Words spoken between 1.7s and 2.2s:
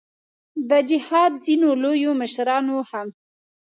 لویو